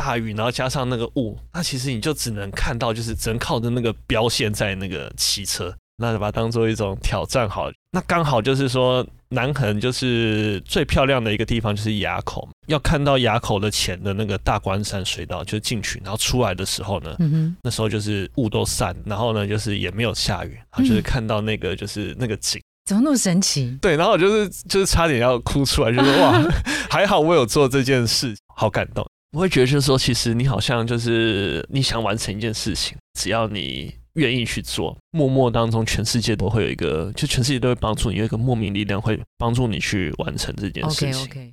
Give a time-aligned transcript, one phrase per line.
[0.00, 7.74] 大雨，然后加上那个雾，那其实你就只能看到，就是只能靠着那个标线在那个骑车，那就把它当做一种挑战好了。
[7.92, 22.58] 那刚好就是说，南横就是最漂亮的一个地方，就是垭口，要看到垭口的前的那个大关山水道，就进去，然后出来的时候呢，嗯哼，那时候就是雾都散，然后呢就是也没有下雨，然后就是看到那个就是那个景。
[22.86, 23.76] 怎么那么神奇？
[23.82, 26.42] 对，然后我就是就是差点要哭出来，就是哇，
[26.88, 29.06] 还好我有做这件事，好感动。
[29.32, 41.30] 我会觉得就是说，其实你好像就是你想完成一件事情，只要你愿意去做，默默当中全世界都会有一个，就全世界都会帮助你，有一个莫名力量会帮助你去完成这件事情 OK 情。
[41.30, 41.52] OK，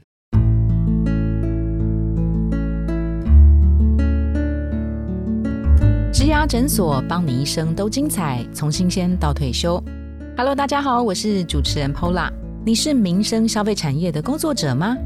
[6.11, 9.79] 植牙诊所帮你一生都精彩，从新鲜到退休。
[10.35, 12.31] Hello，大家好，我是主持人 Pola。
[12.65, 14.97] 你是民生消费产业的工作者吗？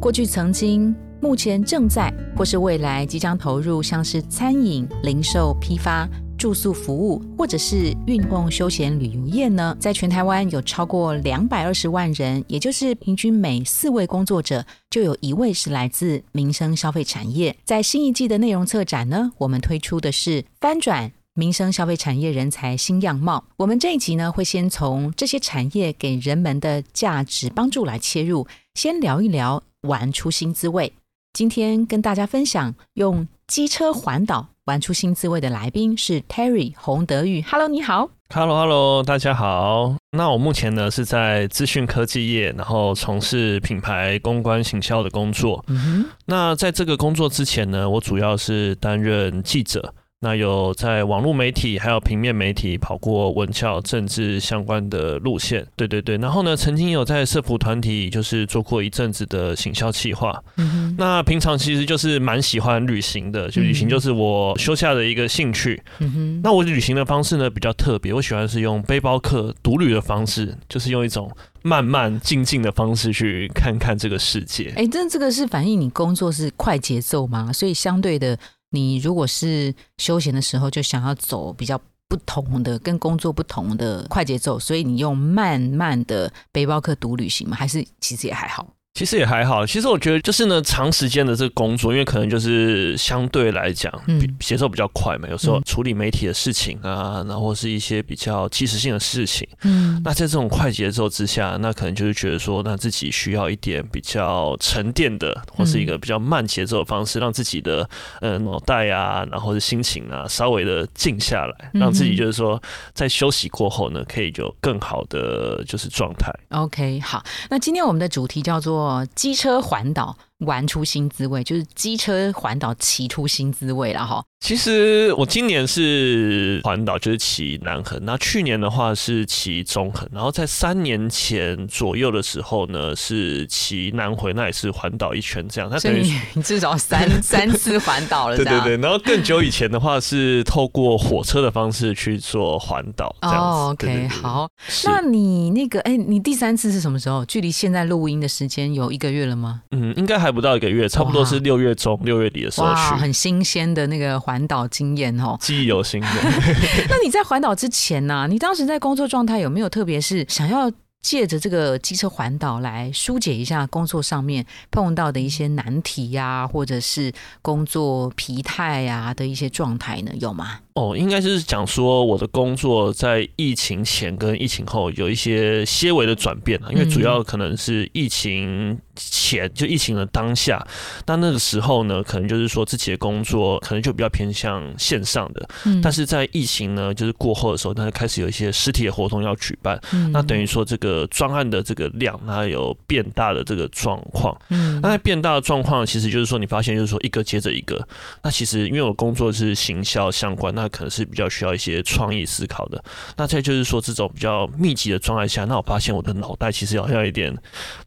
[0.00, 6.06] 过去曾经、目前正在，或是未来即将投入，像是餐饮、零售、批发、
[6.36, 9.74] 住宿服务，或者是运动休闲旅游业呢？
[9.80, 17.56] 在全台湾有超过两百二十万人，也就是平均每四位工作者就有一位是来自民生消费产业。
[17.64, 21.10] 在新一季的内容策展呢，我们推出的是翻转。
[21.32, 30.92] 民生消费产业人才新样貌，我们这一集呢会先从这些产业给人们的价值帮助来切入，先聊一聊玩出新滋味。
[31.34, 37.42] 今天跟大家分享用机车环岛玩出新滋味的来宾是 Terry 洪德玉。
[37.42, 38.08] Hello，你好。
[38.32, 39.96] Hello Hello，大家好。
[40.12, 45.64] 那我目前呢是在资讯科技业，然后从事品牌公关行销的工作。
[45.66, 49.92] 嗯哼，那在这个工作之前呢，我主要是担任记者。
[50.24, 56.16] 那有在网络媒体还有平面媒体跑过文教、政治相关的路线，对对对。
[56.16, 60.42] 然后呢，曾经有在社服团体就是做过一阵子的行销企划。
[60.56, 65.82] 嗯哼，那平常其实就是蛮喜欢旅行的，就旅行就是我休假的一个兴趣。
[65.98, 71.30] 嗯哼，那我旅行的方式呢比较特别，我喜欢是用背包客独旅的方式，就是用一种
[71.60, 74.72] 慢慢静静的方式去看看这个世界。
[74.74, 77.52] 哎，这这个是反映你工作是快节奏吗？
[77.52, 78.38] 所以相对的，
[78.74, 87.56] 你如果是休闲的时候，就想要走比较不同的、跟工作不同的快节奏，所以你用慢慢的背包客独旅行吗？
[87.56, 88.73] 还是其实也还好？
[88.94, 94.20] 其实也还好，其实我觉得就是呢，长时间的这个工作，因为可能就是相对来讲，嗯。
[94.20, 95.62] 比节奏比较快嘛，有时候嗯。
[95.64, 99.48] 处理媒体的事情啊，然后是一些比较即时性的事情。
[99.64, 100.00] 嗯。
[100.04, 107.88] 那在这种快节奏之下，那可能就是觉得说，那自己需要一点比较沉淀的，或是一个比较慢节奏的方式，让自己的
[108.20, 111.80] 呃脑袋啊，然后是心情啊，稍微的静下来，嗯。
[111.80, 112.62] 让自己就是说，
[112.92, 116.32] 在休息过后呢，可以有更好的就是状态。
[116.50, 118.83] OK，好，那今天我们的主题叫做
[119.14, 124.22] 机车环岛玩出新滋味，就是机车环岛骑出新滋味了哈。
[124.40, 127.98] 其实我今年是环岛，就是骑南横。
[128.04, 135.70] 那去年的话是骑中横，然后在三年前左右的时候呢，是骑南回，那也是环岛一圈这样。
[135.72, 143.16] 那等于你你至少三 三次环岛了，对对对，然后更久以前的话是透过火车的方式去做环岛。
[143.22, 144.46] 哦，OK，对对对好。
[144.84, 147.24] 那你那个，哎，你第三次是什么时候？
[147.24, 149.62] 距离现在录音的时间有一个月了吗？
[149.70, 155.36] 嗯，应该还不到一个月，差不多是六月中、六月底的时候，去，很新鲜的那个环岛经验哦。
[155.40, 156.08] 记忆犹新的。
[156.88, 167.12] 那你在环岛之前呢、你当时在工作状态有没有特别是想要借着这个机车环岛来疏解一下工作上面碰到的一些难题呀、或者是
[167.42, 170.10] 工作疲态呀、的一些状态呢？
[170.18, 170.60] 有吗？
[170.72, 180.64] 哦，应该就是讲说我的工作在疫情前跟疫情后有一些些微的转变啊，因为主要可能是疫情前就疫情的当下，
[181.06, 194.36] 那那个时候呢，可能就是说自己的工作可能就比较偏向线上的，嗯但是在疫情呢就是过后的时候，那就开始有一些实体的活动要举办，嗯那等于说这个专案的这个量，它有变大的这个状况。
[194.50, 197.86] 嗯那在变大的状况，其实就是说，你发现就是说一个接着一个。
[198.22, 202.82] 那其实因为我工作是行销相关，那可能是比较需要一些创意思考的。
[203.16, 207.34] 那再就是说，这种比较密集的状态下，那我发现我的脑袋其实好像有一点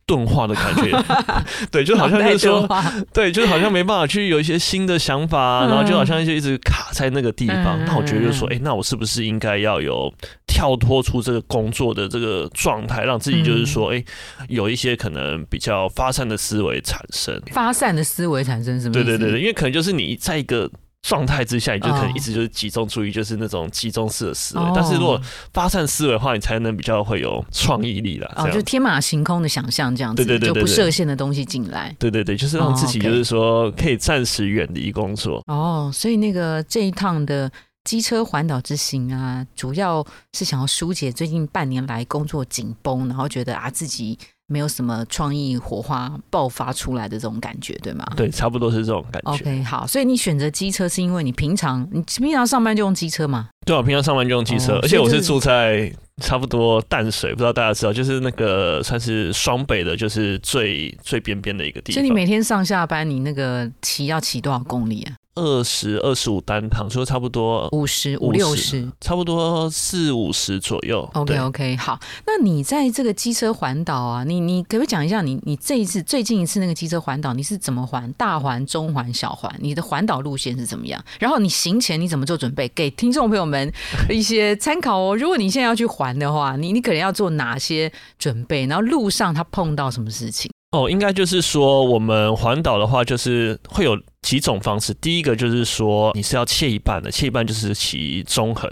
[0.07, 0.97] 钝化的感觉。
[1.69, 2.67] 对，就好像就是说，
[3.13, 7.77] 对，就是好像没办法去有一些新的想法然后就好像就一直卡在那个地方。
[7.79, 10.11] 嗯那我觉得就是说，嗯哎、那我是不是应该要有
[10.47, 14.03] 跳脱出这个工作的这个状态，让自己就是说，哎、
[14.47, 17.39] 有一些可能比较发散的思维产生。
[17.51, 18.93] 发散的思维产生什么？
[18.93, 20.69] 对对对对，因为可能就是你在一个
[21.07, 24.61] 状态之下，你就可能哦一直就是集中注意，就是那种集中式的思维。
[24.61, 25.19] 哦但是如果
[25.53, 28.29] 发散思维的话，你才能比较会有创意力啦。
[28.35, 31.95] 哦，就天马行空的想象这样子，就不对对对对对设限的东西进来。
[31.97, 35.41] 对对对，就是让自己就是说可以暂时远离工作。
[35.47, 37.49] 哦，所以那个这一趟的
[37.85, 48.05] 机车环岛之行啊，主要是想要疏解最近半年来工作紧绷，然后觉得啊自己没有什么创意火花爆发出来的这种感觉，对吗？
[48.15, 49.31] 对，差不多是这种感觉。
[49.31, 53.49] OK，好，所以你选择机车是因为你平常你平常上班就用机车吗？
[53.65, 55.91] 对啊，平常上班就用机车，哦而且我是住在
[56.23, 61.95] 差不多淡水，不知道大家知道，就是那个算是双北的，就是最最边边的一个地方。
[61.95, 65.13] 所以你每天上下班，你那个骑要骑多少公里啊？
[65.37, 68.91] 二十二十五单趟，所以差不多五十五六十。
[68.99, 71.07] 差不多四五十左右。
[71.13, 78.11] OK OK，好，那你在这个机车环岛啊，你你可不可以讲一下你你这一次最近一次那个机车环岛你是怎么环？
[78.13, 80.99] 大环、中环、小环，你的环岛路线是怎么样？
[81.19, 82.67] 然后你行前你怎么做准备？
[82.69, 83.71] 给听众朋友们
[84.09, 85.15] 一些参考哦。
[85.15, 88.65] 如果你现在要去环的话，你你可能要做哪些准备？
[88.65, 90.51] 然后路上他碰到什么事情？
[90.71, 94.93] 哦，应该就是说，我们环岛的话，就是会有几种方式。
[94.95, 98.69] 第一个就是说，你是要切一半的，切一半就是骑中横。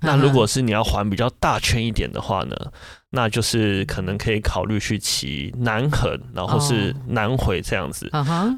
[0.00, 2.56] 那如果是你要环比较大圈一点的话呢，
[3.10, 8.08] 那就是可能可以考虑去骑南横，然后是南回这样子。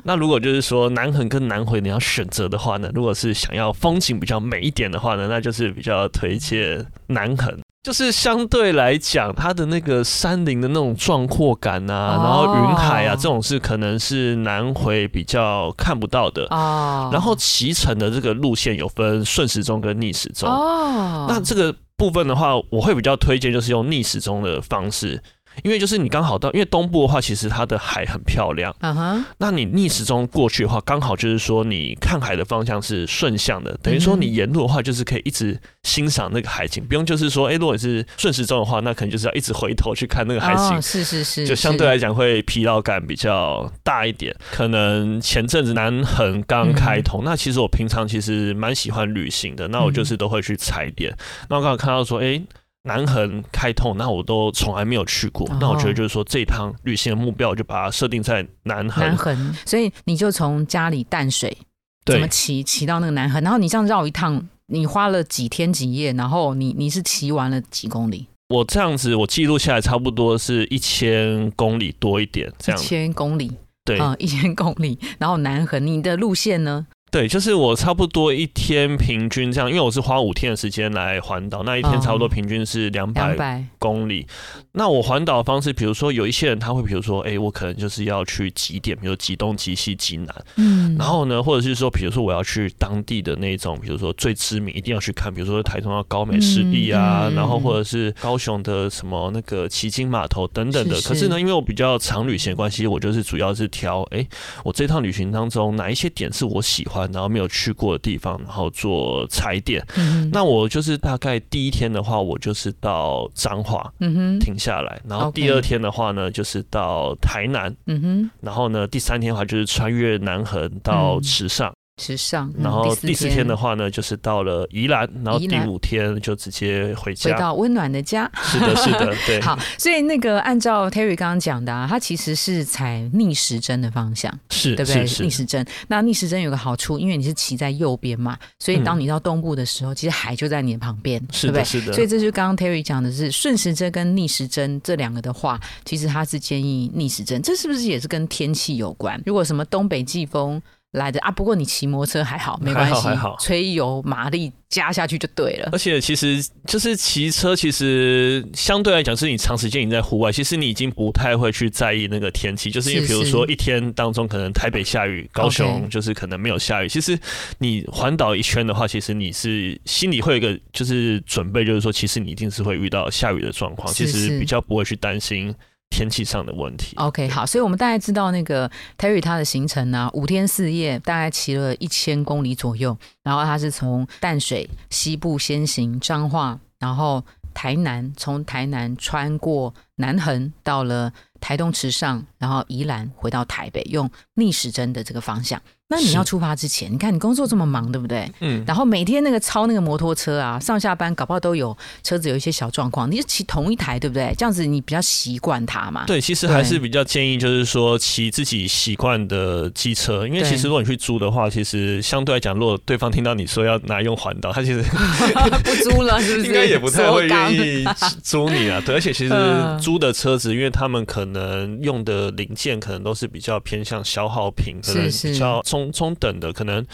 [0.05, 7.59] 那如果就是说南横跟南回你要选择的话呢，如果是想要风景比较美一点的话呢，那就是比较推荐南横。
[7.85, 16.47] 就是相对来讲，它的那个山林的那种壮阔感啊，哦然后云海啊，这种是可能是南回比较看不到的。
[16.47, 20.49] 哦，然后骑乘的这个路线有分顺时钟跟逆时钟。
[20.49, 25.23] 哦，那这个部分的话，我会比较推荐就是用逆时钟的方式，
[25.63, 28.75] 因为就是你刚好到，因为东部的话，其实它的海很漂亮。
[28.81, 40.77] 嗯哼，那你逆时钟过去的话，刚好就是说你看海的方向是顺向的，等于说你沿路的话就是可以一直欣赏那个海景，不用就是说，哎、如果你是顺时钟的话，那可能就是要一直回头去看那个海景。
[40.77, 51.15] 哦，是是是，就相对来讲会疲劳感比较大一点，可能前阵子南横刚开通，那其实我平常其实蛮喜欢旅行的，那我就是都会去踩点。
[51.49, 52.41] 那我刚好看到说，哎、
[52.85, 55.47] 南横开通，那我都从来没有去过。
[55.49, 59.05] 哦那我觉得就是说，这一趟旅行的目标，我就把它设定在南横。
[59.05, 61.57] 南横，所以你就从家里淡水
[62.05, 68.27] 怎么对，骑骑到那个南横，然后你这样绕一趟，你花了几天几夜，然后你你是骑完了几公里？
[68.51, 72.85] 我这样子，我记录下来差不多是一千公里多一点，这样一。
[72.85, 73.51] 千公里，
[73.83, 76.87] 对、嗯，一千公里，然后南横，你的路线呢？
[77.15, 84.27] 对，就是我差不多一天平均这样，因为我是花五天的时间来环岛，那一天差不多平均是两百公里。
[84.73, 90.45] 那我环岛的方式，比如说有一些人他会，比如说，哎、我可能就是要去极点，比如极东、极西、极南。
[90.57, 100.97] 嗯然后呢，或者是说，比如说我要去当地的那种，比如说最知名一定要去看，比如说台中的高美湿地啊，嗯嗯然后或者是高雄的什么那个旗津码头等等的。
[100.97, 104.27] 是是可是呢，因为我比较长旅行的关系，我就是主要是挑，哎、
[104.65, 109.85] 我这趟旅行当中哪一些点是我喜欢，然后没有去过的地方，然后做踩点。
[109.97, 113.93] 嗯那我就是大概第一天的话，我就是到彰化。
[114.01, 127.39] 嗯哼，停下来，然后第二天的话呢，就是到台南，嗯哼，然后呢，第三天的话就是穿越南横到嗯池上，时尚，嗯然后第第四天的话呢，就是到了宜兰，然后第五天就直接回家回。
[127.39, 128.29] 到温暖的家。
[128.43, 135.03] 是的，是的，对， 好，所以那个按照 Terry 刚刚讲的啊，它其实是采逆时针的方向，是对不对？
[135.23, 141.65] 逆时针，那逆时针有个好处，因为你是骑在右边嘛，所以当你到东部的时候，其实海就在你的旁边，是的，对不对？
[141.65, 149.23] 是的，所以这就是刚刚 Terry 讲的是顺时针跟逆时针这两个的话，其实他是建议逆时针，这是不是也是跟天气有关？
[149.25, 150.61] 如果什么东北季风
[150.95, 151.21] 来的。
[151.21, 155.69] 啊，不过你骑摩托车还好，没关系还好还好，吹油马力加下去就对了。
[155.73, 166.89] 而且其实就是骑车，其实相对来讲是你长时间你在户外，其实你已经不太会去在意那个天气，就是因为是比如说一天当中可能台北下雨，高雄就是可能没有下雨。
[166.89, 167.19] 其实
[167.59, 174.05] 你环岛一圈的话，其实你是心里会有一个就是准备，就是说其实你一定是会遇到下雨的状况，是。
[174.05, 175.55] 其实比较不会去担心
[175.95, 176.97] 天气上的问题。
[176.97, 187.23] OK，好，所以我们大概知道那个 Terry 他的行程呢、五天四夜，大概骑了一千公里左右，然后他是从淡水西部先行彰化，然后
[187.55, 195.63] 台南，从台南穿过南横到了台东池上，然后宜兰回到台北，用逆时针的这个方向。
[195.87, 198.27] 那你要出发之前，你看你工作这么忙，对不对？
[198.41, 204.35] 嗯，然后每天那个超那个摩托车啊，上下班搞不好都有车子有一些小状况，你就骑同一台，对不对？
[204.39, 206.05] 这样子你比较习惯它嘛。
[206.07, 214.83] 对，其实还是比较建议，就是说骑自己习惯的机车，因为其实如果你去租的话，其实相对来讲，如果对方听到你说要拿用环岛，他其实
[215.63, 216.47] 不租了是不是？
[216.47, 217.85] 应该也不太会愿意
[218.23, 218.83] 租你啊。
[218.85, 226.85] 对，而且其实嗯租的车子，因为他们可能用的零件可能都是比较偏向消耗品，可能比较中中等的，可能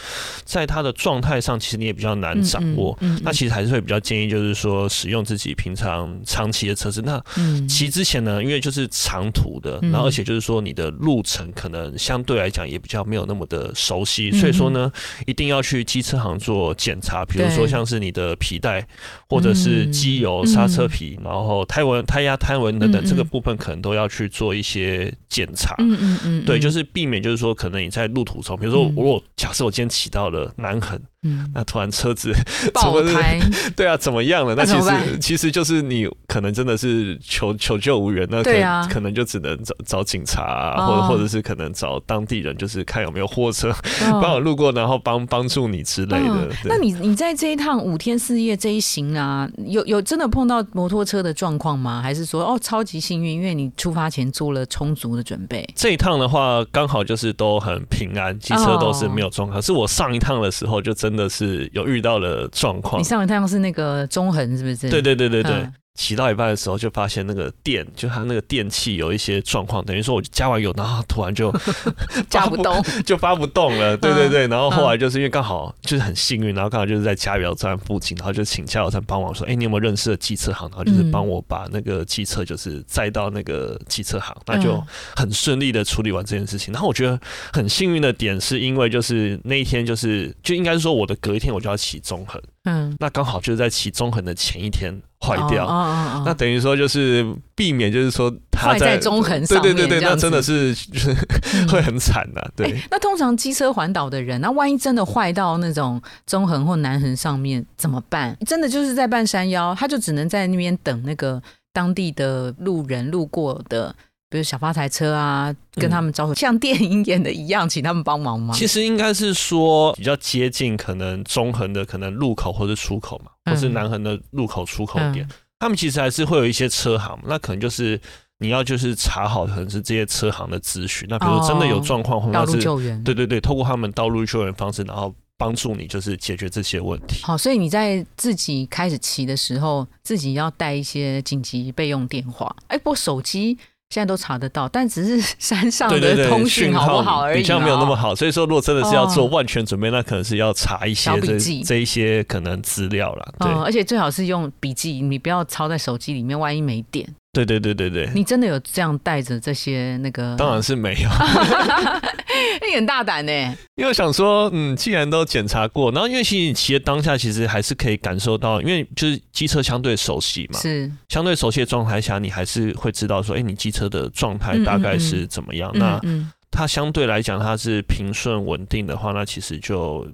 [0.43, 2.97] 在它的状态上，其实你也比较难掌握。
[3.01, 3.21] 嗯嗯嗯。
[3.23, 7.01] 那其实还是会比较建议，就是说使用自己平常长期的车子。
[7.03, 7.67] 那嗯。
[7.67, 14.91] 骑之前呢，因为就是长途的，嗯然后而且就是说你的路程可能相对来讲也比较没有那么的熟悉，嗯所以说呢，
[15.27, 18.85] 一定要去机车行做检查，比如说像是你的皮带
[19.29, 25.75] 或者是机油、嗯刹车皮，然后胎纹、胎压、胎纹等等，这个部分可能都要去做一些检查。
[25.77, 26.61] 嗯嗯嗯，对，嗯。
[26.61, 32.33] 就是避免，就是说，可能你在路途中，比如说，我如果假设我今天骑到了南横，嗯那突然车子
[32.73, 33.39] 爆 怎么胎，
[33.75, 34.55] 对啊，怎么样了？
[34.55, 43.71] 那其实其实就是你可能真的是求求救无援，那可能、对啊可能就只能找找警察、啊，哦或者或者是可能找当地人，就是看有没有货车
[44.19, 46.27] 帮我哦路过，然后帮帮助你之类的。
[46.27, 52.01] 嗯那你你在这一趟五天四夜这一行啊，有有真的碰到摩托车的状况吗？
[52.01, 55.67] 还是说哦超级幸运，因为你出发前做了充足的准备？
[55.75, 59.61] 这一趟的话，刚好就是都很平安，机车都是没有状哦况。
[59.61, 63.03] 可是我上一趟的时候，就真的是有遇到了状况你。
[63.03, 64.89] 上一趟是那个中横是不是？
[64.89, 71.53] 对对对对对，嗯骑到一半的时候，就发现那个电，就它那个电器有一些状况，等于说我加完油，然后突然就
[72.29, 74.47] 加不动， 就发不动了，对对嗯对。
[74.47, 80.67] 然后后来就是因为刚好就是很幸运，然后刚好就是在加油站附近，然后就请加油站帮忙说，哎，你有没有认识的机车行？
[80.69, 86.73] 然后就是嗯帮我把那个机车就是载到那个机车行，那就嗯很顺利的处理完这件事情。
[86.73, 87.19] 然后我觉得
[87.51, 95.65] 很幸运的点是因为就是那一天就是就应该是说我的隔一天我就要骑中横，嗯，那刚好就是在骑中横的前一天坏掉。
[95.65, 97.25] 哦哦哦哦那等于说就是
[97.55, 101.11] 避免，就是说他坏在中横上对对对对，那真的是就是
[101.55, 102.71] 嗯会很惨的、对。
[102.71, 108.37] 哎那通常机车环岛的人，那万一真的坏到那种中横或南横上面怎么办？
[108.45, 111.41] 真的就是在半山腰，他就只能在那边等那个
[111.73, 113.95] 当地的路人路过的，
[114.31, 118.53] 比如小发财车啊，跟他们招呼，像电影演的一样，请他们帮忙吗？
[118.55, 127.99] 其实应该是说比较接近可能中横的可能入口或者出口嘛，嗯或是南横的入口出口点，嗯他们其实还是会有一些车行，那可能就是
[128.39, 133.03] 你要就是查好可能是这些车行的资讯，那比如真的有状况，或道者是路救援。
[133.03, 137.23] 对对对，透过他们道路救援方式，然后帮助你就是解决这些问题。
[137.23, 142.55] 好，所以你在自己开始骑的时候，自己要带一些紧急备用电话。
[142.67, 143.55] 哎，不过手机
[143.91, 147.93] 现在都查得到，但只是山上的通讯好不号好而已，比较没有那么。
[147.93, 153.33] 好，所以说如果真的是要做哦万全准备，那可能是要查一些这这一些可能资料啦。
[153.39, 157.05] 对、嗯，而且最好是用笔记，你不要抄在手机里面，万一没电。
[157.33, 160.35] 对对对对对，你真的有这样带着这些那个？
[160.37, 161.09] 当然是没有。
[162.67, 163.31] 你很大胆呢。
[163.75, 175.71] 因为我想说，嗯，既然都检查过，然后因为其实你骑的当下，其实还是可以感受到，因为就是机车相对熟悉嘛，是，相对熟悉的状态下，你还是会知道说，哎、你机车的状态大概是怎么样。
[175.73, 180.05] 那嗯嗯，它相对来讲，它是平顺稳定的话，那其实就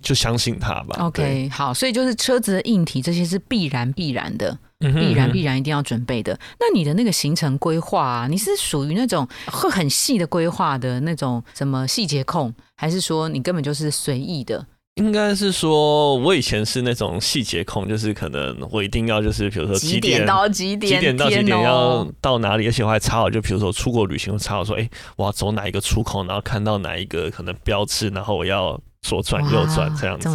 [0.00, 0.96] 就相信他吧。
[1.06, 6.38] OK，好，所以就是车子的硬体这些是必然必然的，必然必然一定要准备的。
[6.58, 14.66] 那你的那个行程规划啊，你是属于那种会很细的规划的那种什么细节控，还是说你根本就是随意的？
[14.96, 20.92] 应该是说，我以前是那种细节控，就是可能我一定要就是比如说几点到几点？
[20.92, 30.28] 几点到几点要哦到哪里，而且我还查好，就比如说出国旅行，我查好说，哎、我要走哪一个出口，然后看到哪一个可能标志，然后我要左转右转这样子。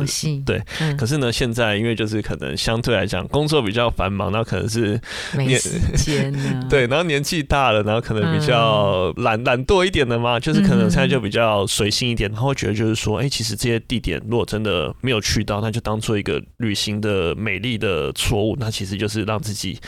[0.45, 5.00] 对，嗯，可是呢，现在因为就是可能相对来讲工作比较繁忙，那可能是
[5.38, 6.34] 你没时间。
[6.67, 19.79] 对，然后年纪大了，然后可能比较懒懒惰一点的嘛，就是可能现在就比较随性一点，然后会觉得就是说，哎、其实这些地点如果真的没有去到，那就当做一个旅行的美丽的错误，那其实就是让自己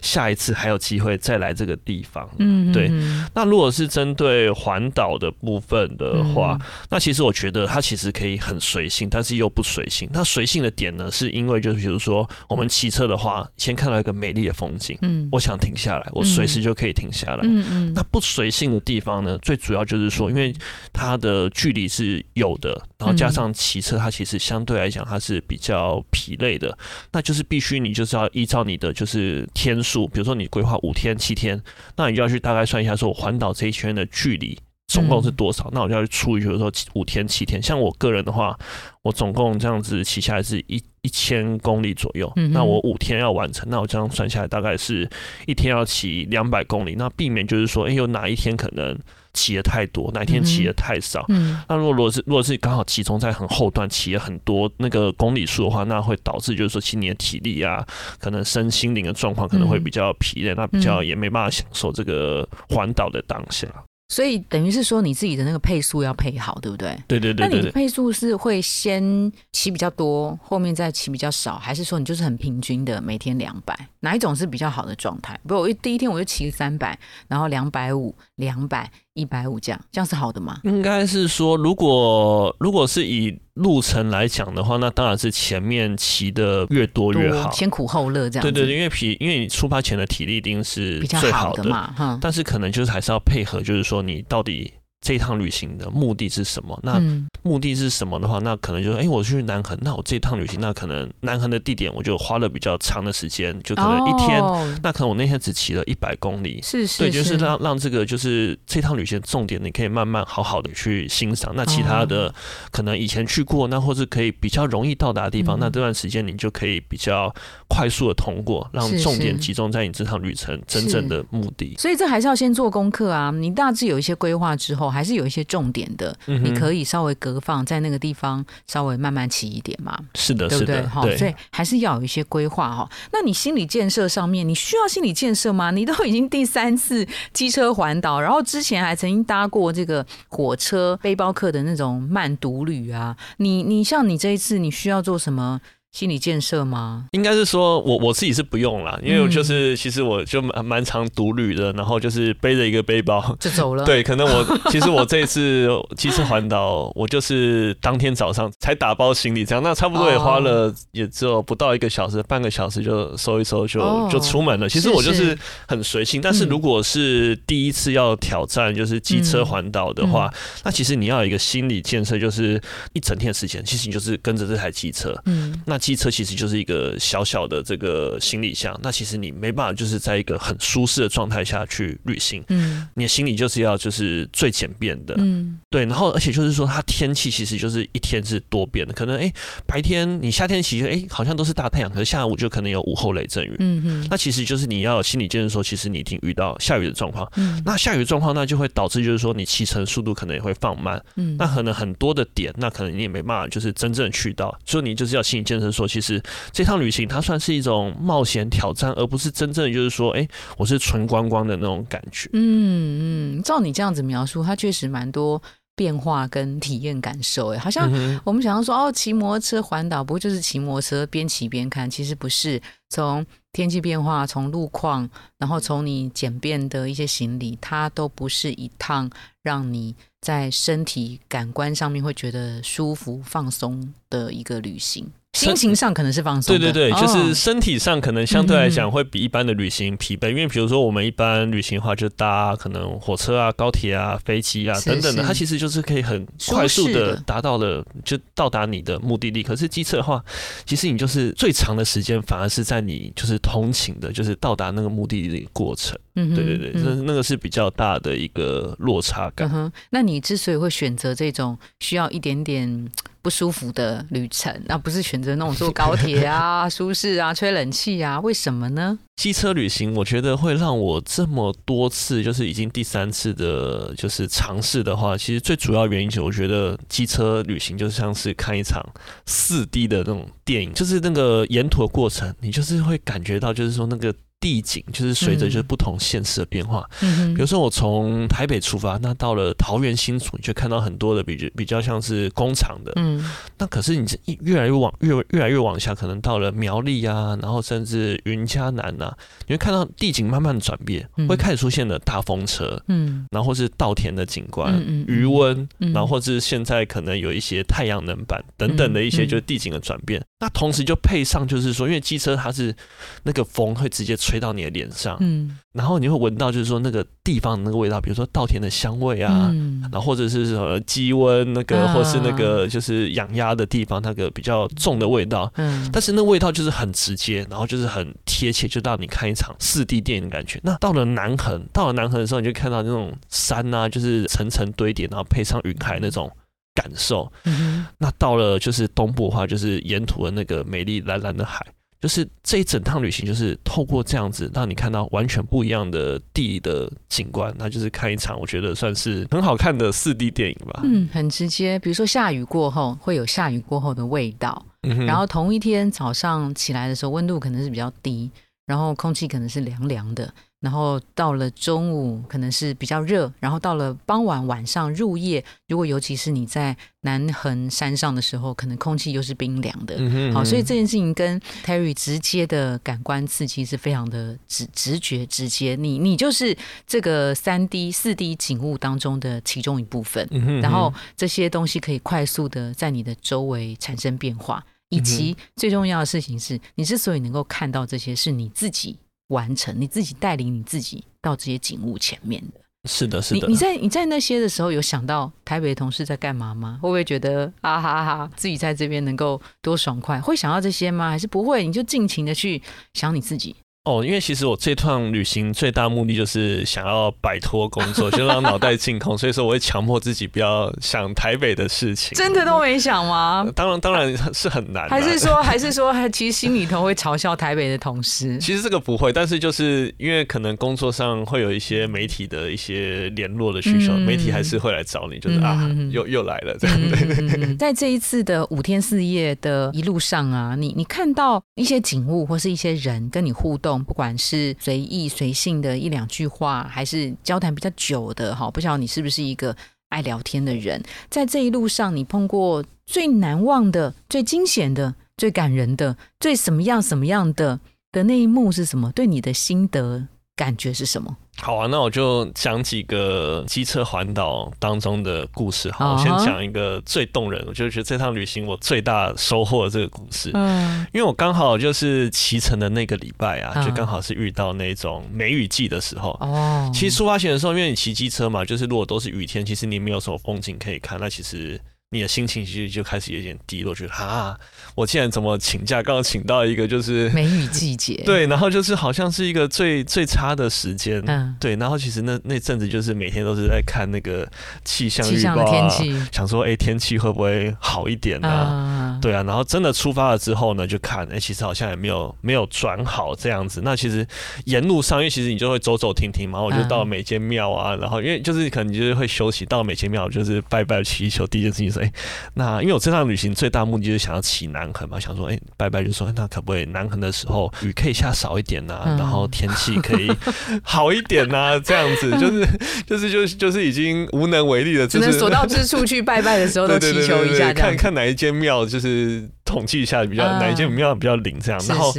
[0.00, 2.28] 下一次还有机会再来这个地方。
[2.38, 10.06] 嗯，嗯，对嗯那如果是针对环岛的部分的话，嗯那其实我觉得它其实可以很随性，但是又不随性。
[10.12, 17.40] 那随性的点呢，是因为就是比如说我们骑车的话，先看到一个美丽的风景，嗯，我想停下来，我随时就可以停下来。
[17.44, 20.54] 嗯嗯，那不随性的地方呢，最主要就是说，因为
[20.92, 26.76] 它的距离是有的，然后加上骑车，它其实相对来讲它是比较疲累的，
[27.12, 31.58] 那就是必须你就是要依照你的就是天数，比如说你规划五天七天，
[31.96, 34.58] 那你就要去大概算一下，说我环岛这一圈的距离。
[34.90, 35.70] 总共是多少？
[35.72, 37.62] 那我就要去除以，比如说五天、七天。
[37.62, 38.58] 像我个人的话，
[39.02, 42.30] 我总共这样子骑下来是一一千公里左右。
[42.52, 45.08] 那我五天要完成，那我这样算下来大概是
[45.46, 46.96] 一天要骑两百公里。
[46.98, 48.98] 那避免就是说，哎，有哪一天可能
[49.32, 51.24] 骑的太多，哪一天骑的太少。
[51.68, 57.86] 那如果如果是如果是刚好集中在很后段骑了很多那个公里数的话，那会导致就是说，其实你的体力啊，
[58.18, 63.68] 可能身心灵的状况可能会比较疲累，那比较也没办法享受这个环岛的当下。
[64.10, 66.98] 所以等于是说你自己的那个配速要配好，对不对？
[67.06, 67.46] 对对对。
[67.46, 73.88] 那你的配速是会先骑比较多，后面再骑比较少，还是说你就是很平均的每天两百？
[74.00, 75.38] 哪一种是比较好的状态？
[75.46, 76.98] 不，我第一天我就骑三百，
[77.28, 80.60] 然后两百五、两百、一百五这样，这样是好的吗？
[80.64, 88.42] 应该是说，如果如果是以路程来讲的话，那当然是前面骑的越多越好，先苦后乐这样。
[88.42, 94.72] 对对对，因为皮因为你出发前的体力一定是比较好的嘛，哈但是可能就是还是要配合，就是说你到底。
[95.00, 96.78] 这一趟旅行的目的是什么？
[96.82, 97.00] 那
[97.42, 104.42] 目的是什么的话，那可能就是哎，我去南横，那我这一趟旅行，那可能南横的地点我就花了比较长的时间，就可能一天。
[104.82, 111.52] 那可能我那天只骑了一百公里，是是，对，就是让让这个就是这趟旅行重点，你可以慢慢好好的去欣赏。
[111.56, 112.32] 那其他的
[112.70, 117.34] 可能以前去过，那或是可以比较容易到达的地方，那这段时间你就可以比较
[117.68, 121.74] 快速的通过，让重点集中在你这趟旅程真正的目的。
[121.78, 124.89] 所以这还是要先做功课啊，你大致有一些规划之后。
[124.90, 129.98] 还是有一些重点的，你可以稍微隔放在那个地方，稍微慢慢骑一点嘛。
[130.14, 132.88] 是的，对不对，哈，所以还是要有一些规划哈。
[133.12, 135.70] 那你心理建设上面，你需要心理建设吗？
[135.70, 143.16] 你都已经第三次机车环岛，然后之前还曾经搭过这个火车背包客的那种慢独旅啊。
[143.36, 145.60] 你你像你这一次，你需要做什么？
[145.92, 147.06] 心理建设吗？
[147.10, 153.84] 应该是说，我我自己是不用啦，因为我就是其实我就蛮蛮常独旅的，然后就是背着一个背包 就走了。
[153.84, 164.68] 对，可能我 其实我这次机车环岛，我就是当天早上才打包行李这样，那差不多也花了也只有不到一个小时，半个小时就收一收就就出门了。
[164.68, 170.32] 其实我就是很随性，但是如果是第一次要挑战就是机车环岛的话，
[170.62, 175.79] 那其实你要有一个心理建设，就是一整天的时间，其实你就是跟着这台机车，嗯，那。
[175.80, 189.32] 机车其实就是一个小小的这个行李箱，那其实你没办法就是在一个很舒适的状态下去旅行，嗯，你的行李就是要就是最简便的，嗯，对，然后而且就是说它天气其实就是一天是多变的，可能哎
[189.66, 205.69] 白天你夏天其实哎好像都是大太阳，可是下午就可能有午后雷阵雨，嗯嗯，那其实就是你要有心理建设说，其实你已经遇到下雨的状况，嗯，那下雨状况那就会导致就是说你骑乘速度可能也会放慢，嗯，那可能很多的点，那可能你也没办法就是真正去到，所以你就是要心理建设。
[205.72, 212.28] 说其实这趟旅行它算是一种冒险挑战，而不是真正就是说，哎，我是纯观光的那种感觉。
[212.32, 215.40] 嗯嗯，照你这样子描述，它确实蛮多
[215.74, 217.54] 变化跟体验感受。
[217.54, 217.90] 哎，好像
[218.24, 222.60] 我们想要说，哦，骑摩托车环岛，不过就是骑摩托车边骑边看，其实不是。
[222.92, 229.10] 从天气变化，从路况，然后从你简便的一些行李，它都不是一趟
[229.42, 229.94] 让你。
[230.20, 235.10] 在身体感官上面会觉得舒服放松的一个旅行。
[235.32, 249.40] 心情上可能是放松，对对对，就是身体上可能相对来讲会比一般的旅行疲惫，因为比如说我们一般旅行的话，就搭可能火车啊、高铁啊、飞机啊等等的，它其实就是可以很快速的达到了，就到达你的目的地。
[249.42, 250.22] 可是机车的话，
[250.66, 255.96] 其实你就是最长的时间反而是在你就是通勤的，就是到达那个目的地的过程。
[256.16, 259.72] 嗯，对对对，那那个是比较大的一个落差感。
[259.90, 262.90] 那你之所以会选择这种需要一点点。
[263.22, 268.18] 不舒服的旅程， 那不是选择那种坐高铁啊、 舒适啊、吹冷气啊？
[268.20, 268.98] 为什么呢？
[269.16, 278.82] 机车旅行，我觉得会让我这么多次，就是已经第三次的，就是尝试的话，其实最主要原因就是，我觉得机车旅行就像是看一场
[279.26, 284.14] 四 D 的那种电影，就是那个沿途的过程，你就是会感觉到，就是说那个。
[284.40, 293.22] 地景就是随着就是不同县市的变化，比如说我从台北出发，那到了桃园新竹，你就看到很多的比较比较像是工厂的，嗯，
[293.58, 299.14] 那可是你这越来越往越越来越往下，可能到了苗栗啊，然后甚至云嘉南呐，
[299.46, 304.74] 你会看到地景慢慢的转变，会开始出现了大风车，嗯，然后是稻田的景观，
[305.06, 312.74] 余温，然后或是现在可能有一些太阳能板等等的一些就是地景的转变，那同时就配上就是说，因为机车它是
[313.22, 314.16] 那个风会直接。
[314.29, 315.58] 吹到你的脸上，嗯。
[315.72, 319.80] 然后你会闻到就是说那个地方的那个味道，比如说稻田的香味啊，嗯。
[319.90, 321.94] 然后或者是什么鸡瘟那个，啊。
[321.94, 325.50] 或是那个就是养鸭的地方那个比较重的味道。
[325.56, 325.88] 嗯。
[325.92, 330.60] 但是那味道就是很直接，然后就是很贴切，就让你看一场四 D 电影的感觉。
[330.62, 336.30] 那到了南横，到了南横的时候，你就看到那种山啊，就是层层堆叠，然后配上云海那种
[336.74, 337.30] 感受。
[337.44, 341.64] 嗯那到了就是东部的话，就是沿途的那个美丽蓝蓝的海，
[342.00, 350.80] 就是这一整趟旅行，就是透过这样子让你看到完全不一样的地的景观，那就是看一场我觉得算是很好看的四 D 电影吧。
[350.82, 351.78] 嗯，很直接。
[351.78, 354.64] 比如说下雨过后会有下雨过后的味道，
[355.06, 358.30] 然后同一天早上起来的时候温度可能是比较低，
[358.66, 369.94] 然后空气可能是凉凉的，然后到了中午可能是比较热，然后到了傍晚晚上入夜，如果尤其是你在南横山上的时候，可能空气又是冰凉的。
[369.98, 376.54] 嗯哼好，所以这件事情跟 Terry 直接的感官刺激是非常的直直觉直接，你你就是
[376.86, 380.28] 这个三 D 四 D 景物当中的其中一部分。
[380.30, 388.98] 嗯哼然后这些东西可以快速的在你的周围产生变化，以及最重要的事情是，你之所以能够看到这些，是你自己
[389.30, 392.60] 完成，你自己带领你自己到这些景物前面的。
[392.88, 396.78] 是的，是的你你，在你在那些的时候，有想到台北的同事在干嘛吗？
[396.80, 400.18] 会不会觉得啊哈哈，自己在这边能够多爽快？
[400.18, 401.10] 会想到这些吗？
[401.10, 401.66] 还是不会？
[401.66, 402.62] 你就尽情的去
[402.94, 403.54] 想你自己。
[403.84, 412.10] 哦，因为其实我这趟旅行最大目的就是想要摆脱工作，就让脑袋净空， 所以说我会强迫自己不要想台北的事情。
[412.14, 413.46] 真的都没想吗？
[413.56, 414.88] 当然，当然是很难啊。
[414.90, 418.36] 还是说，还是说，其实心里头会嘲笑台北的同事？
[418.38, 425.58] 其实这个不会，但是就是因为可能工作上会有一些媒体的一些联络的需求，嗯媒体还是会来找你，就是啊
[425.90, 426.76] 又又来了这样。
[426.78, 439.56] 嗯嗯嗯嗯在这一次的五天四夜的一路上啊，你你看到一些景物或是一些人跟你互动，不管是随意随性的一两句话，还是交谈比较久的哈，不晓得你是不是一个
[439.90, 440.82] 爱聊天的人。
[441.08, 447.60] 在这一路上，你碰过最难忘的、最惊险的、最感人的、最什么样什么样的
[447.92, 448.90] 的那一幕是什么？
[448.92, 451.16] 对你的心得感觉是什么？
[451.42, 455.70] 好啊，那我就讲几个机车环岛当中的故事。
[455.72, 460.30] 好，我先讲一个最动人，我就觉得这趟旅行我最大收获的这个故事。
[460.34, 466.10] 嗯因为我刚好就是骑乘的那个礼拜啊，嗯就刚好是遇到那种梅雨季的时候。
[466.20, 471.60] 哦，其实出发前的时候，因为你骑机车嘛，就是如果都是雨天，其实你没有什么风景可以看，那其实
[471.92, 474.38] 你的心情其实就开始有点低落，觉得啊，
[474.76, 484.24] 我竟然怎么请假，刚好请到一个就是梅雨季节，， 对，然后就是好像是一个最最差的时间，嗯，对，然后其实那那阵子就是每天都是在看那个
[484.64, 493.62] 气象预报、啊，天气想说哎、天气会不会好一点呢、啊，对啊，然后真的出发了之后呢，就看，哎、其实好像也没有没有转好这样子。
[493.64, 494.06] 那其实
[494.44, 501.26] 沿路上，因为其实你就会走走停停嘛，我就到每间庙啊，然后因为就是可能你就是会休息，到每间庙就是拜拜祈求。
[501.26, 501.92] 第一件事情是，哎、
[502.34, 508.96] 那因为我这趟旅行最大目的就是想要骑南横嘛，想说，哎、拜拜就说，哎那可不可以南横的时候雨可以下少一点呐、嗯。
[508.96, 510.10] 然后天气可以
[510.62, 512.46] 好一点呐、这样子就是
[512.86, 520.38] 就是就是就是已经无能为力了，只能所到之处去拜拜的时候都祈求一下，看看哪一间庙就是统计一下比较、嗯。
[520.38, 521.60] 哪一间庙比较灵这样。
[521.68, 521.94] 然后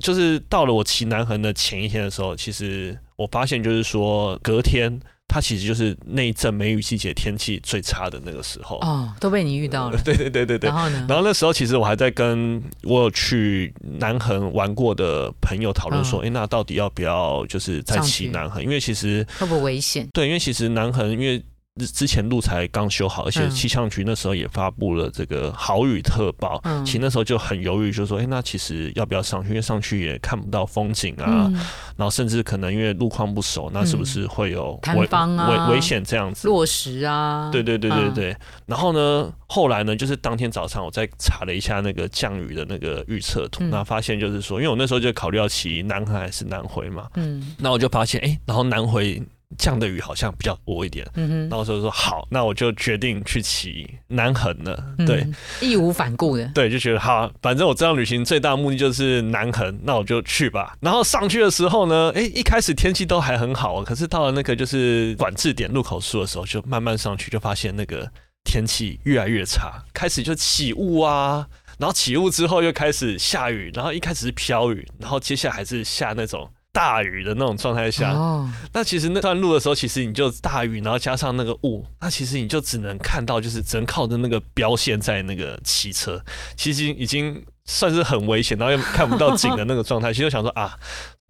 [0.00, 8.78] 就是到了我骑南横的前一天的时候，其实我发现就是说隔天它其实就是那一阵梅雨季节天气最差的那个时候。
[8.78, 10.78] 哦，都被你遇到了， 对对对对对然。
[10.78, 11.06] 后呢？
[11.08, 18.62] 然后那时候其实我还在跟我有去南横玩过的朋友讨论说，嗯哎、那到底要不要就是再骑南横？
[18.62, 20.08] 因为其实会不会危险？
[20.12, 21.42] 对，因为其实南横因为
[21.80, 23.50] 之之前路才刚修好，而且嗯。
[23.50, 26.84] 气象局那时候也发布了这个豪雨特报，嗯。
[26.84, 29.48] 其实那时候就很犹豫，就说，哎、那其实要不要上去？
[29.48, 31.54] 因为上去也看不到风景啊，嗯，
[31.96, 35.08] 然后甚至可能因为路况不熟，那是不是会有坍危
[35.56, 36.46] 危危险这样子？
[36.46, 38.14] 落石啊，对对对对嗯。
[38.14, 38.36] 对。
[38.66, 43.70] 然后呢，后来呢，就是当天早上我再查了一下那个降雨的那个预测图，嗯。
[43.70, 47.54] 那发现就是说，因为我那时候就考虑要骑南横还是南回嘛，嗯。
[47.58, 49.20] 那我就发现，哎、然后南回
[49.58, 51.06] 降的雨好像比较多一点。
[51.14, 54.84] 嗯哼，然后所以说好，那我就决定去骑南横了。
[54.98, 55.26] 嗯对
[55.60, 60.76] 义无反顾的，对，就觉得好，反正我这趟旅行最大的目的就是南横，那我就去吧。
[60.80, 68.10] 然后上去的时候呢，哎，一开始天气都还很好，可是到了那个就是管制点入口处的时候，就慢慢上去，就发现那个
[68.44, 71.46] 天气越来越差，开始就起雾啊。
[71.76, 86.20] 然后起雾之后又开始下雨，然后一开始是飘雨，然后接下来还是下那种大雨的那种状态下，哦，那其实那段路的时候，其实你就大雨，然后加上那个雾，那其实你就只能看到，就是只能靠着那个标线在那个骑车，
[86.56, 90.12] 其实已经算是很危险，然后又看不到景的那个状态。
[90.12, 90.76] 其实我想说啊，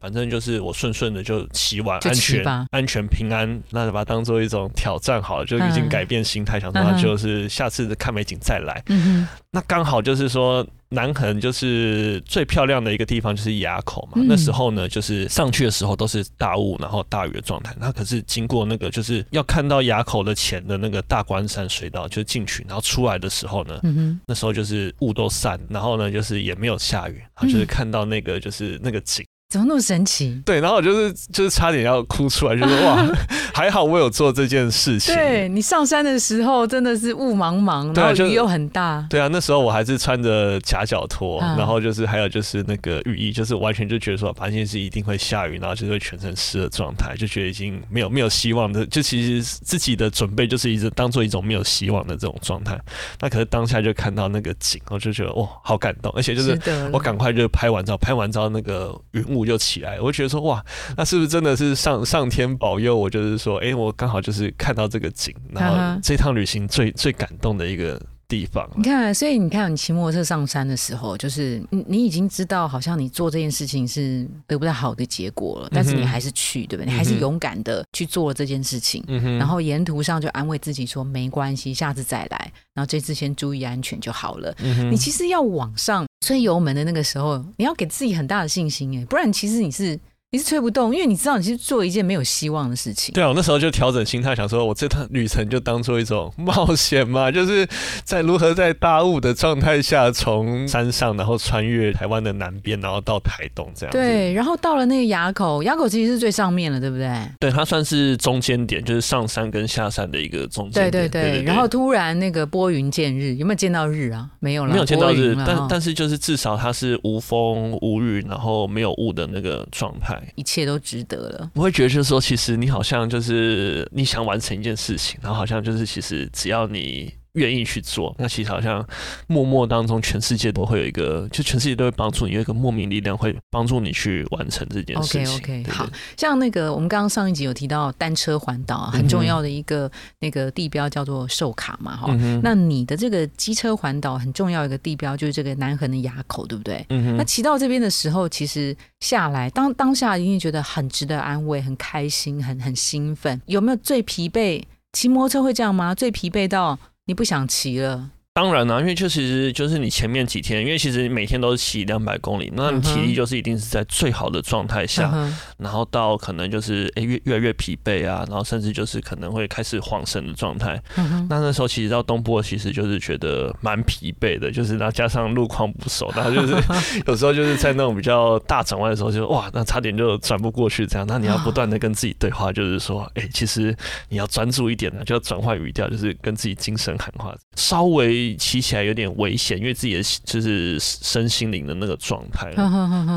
[0.04, 8.82] 反正就是我顺顺的就骑完，安全安全平安，那就把它当做一种挑战好了，就已经嗯改变心态，想说就是下次看美景再来。
[8.88, 14.14] 嗯那刚好就是说，南横就是最漂亮的一个地方，就是垭口嘛。
[14.16, 17.74] 嗯那时候呢，就是上去的时候都是大雾，然后大雨的状态。
[17.78, 23.80] 那可是经过那个，就是要看到垭口的前的那个大关山隧道，就进去，然后出来的时候呢，
[24.26, 29.24] 那时候就是雾都散，然后呢，就是也没有下雨，然后就是看到那个就是那个景。
[29.54, 30.42] 怎么那么神奇？
[30.44, 33.06] 对，然后我就是就是差点要哭出来，就是哇，
[33.54, 35.14] 还好我有做这件事情。
[35.14, 52.76] 对你上山的时候真的是雾茫茫，然后雨又很大，对啊，那时候我还是穿着夹脚拖，嗯然后就是还有就是那个雨衣，就是完全就觉得说，反正是一定会下雨，然后就是会全身湿的状态，就觉得已经没有没有希望的，就其实自己的准备就是一直当做一种没有希望的这种状态。
[53.20, 56.58] 那可是当下就看到那个景，我就觉得哇，好感动，而且就是
[56.92, 60.64] 我赶快就拍完照，拍完照那个云雾就起来，我就觉得说哇，
[60.96, 63.10] 那是不是真的是上上天保佑我？
[63.14, 68.68] 就是说，哎、我刚好就是看到这个景，然后这趟旅行最最感动的一个地方。
[68.76, 76.90] 你看，所以你看，你骑摩托车上山的时候，就是你你已经知道，好像你做这件事情是得不到好的结果了，但是你还是去，对不对？
[76.90, 79.04] 你还是勇敢的去做了这件事情。
[79.06, 82.52] 嗯然后沿途上就安慰自己说没关系，下次再来。
[82.74, 84.52] 然后这次先注意安全就好了。
[84.58, 90.00] 嗯你其实要往上吹油门的那个时候，你要给自己很大的信心哎，不然其实你是
[90.34, 93.14] 你是吹不动，因为你知道你是做一件没有希望的事情。
[93.14, 97.64] 对啊，我那时候就调整心态，想说我这趟旅程就当做一种冒险嘛，就是
[98.02, 103.92] 在如何在大雾的状态下，从山上然后穿越台湾的南边，然后到台东这样。
[103.92, 107.08] 对，然后到了那个垭口，垭口其实是最上面了，对不对？
[107.38, 111.08] 对，它算是中间点，就是上山跟下山的一个中对间点。
[111.08, 114.28] 对对，然后突然那个拨云见日，有没有见到日啊？
[114.40, 120.20] 没有了，没有见到日但但是就是至少它是无风无雨，然后没有雾的那个状态。
[120.34, 121.50] 一切都值得了。
[121.54, 128.84] 我会觉得就是说，其实你好像就是你想完成一件事情，然后好像就是其实只要你愿意去做，那其实好像
[129.26, 135.36] 默默当中全世界都会有一个，就全世界都会帮助你，有一个莫名力量会帮助你去完成这件事 OK 情。
[135.36, 146.84] OK，对对好像那个我们刚刚上一集有提到单车环岛啊，很重要的一个那个地标叫做寿卡嘛，哈、嗯，那你的这个机车环岛很重要一个地标就是这个南横的垭口，对不对？
[146.90, 153.40] 嗯哼，那骑到这边的时候，其实下来当当下一定觉得很值得安慰，很开心，很很兴奋。
[153.46, 154.62] 有没有最疲惫？
[154.92, 155.92] 骑摩托车会这样吗？
[155.92, 158.12] 最疲惫到你不想骑了？
[158.34, 170.82] 当然啦、因为就其实就是你前面几天，因为其实每天都是骑两百公里，那你体力就是一定是在最好的状态下，嗯然后到可能就是诶越越来越疲惫啊，然后甚至就是可能会开始晃神的状态。
[171.28, 176.54] 那那时候其实到东坡，其实就是觉得蛮疲惫的，就是那加上路况不熟，然后就是
[177.06, 181.06] 有时候就是在那种比较大转弯的时候就，哇，那差点就转不过去这样。
[181.06, 183.72] 那你要不断的跟自己对话，就是说，哎、其实
[184.08, 192.48] 你要专注一点呢，就要转换语调，就是跟自己精神喊话，稍微骑起来有点危险，因为自己的就是身心灵的那个状态。